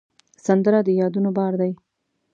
[0.45, 1.71] سندره د یادونو بار دی